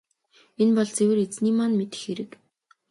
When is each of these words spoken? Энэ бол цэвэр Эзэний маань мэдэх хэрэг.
Энэ 0.61 0.73
бол 0.77 0.89
цэвэр 0.95 1.17
Эзэний 1.25 1.53
маань 1.57 1.77
мэдэх 1.79 2.01
хэрэг. 2.03 2.31